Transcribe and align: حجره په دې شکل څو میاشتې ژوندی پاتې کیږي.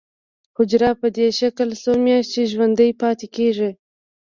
حجره 0.57 0.91
په 1.01 1.07
دې 1.17 1.27
شکل 1.39 1.69
څو 1.81 1.91
میاشتې 2.05 2.41
ژوندی 2.51 2.89
پاتې 3.01 3.25
کیږي. 3.35 3.69